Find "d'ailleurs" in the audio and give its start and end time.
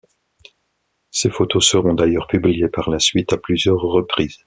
1.93-2.25